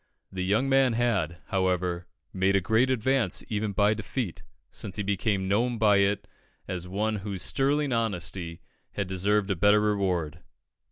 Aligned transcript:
The 0.31 0.43
young 0.43 0.67
man 0.67 0.93
had, 0.93 1.43
however, 1.49 2.07
made 2.33 2.55
a 2.55 2.59
great 2.59 2.89
advance 2.89 3.43
even 3.49 3.71
by 3.71 3.93
defeat, 3.93 4.41
since 4.71 4.95
he 4.95 5.03
became 5.03 5.47
known 5.47 5.77
by 5.77 5.97
it 5.97 6.27
as 6.67 6.87
one 6.87 7.17
whose 7.17 7.43
sterling 7.43 7.93
honesty 7.93 8.61
had 8.93 9.05
deserved 9.07 9.51
a 9.51 9.55
better 9.55 9.79
reward. 9.79 10.39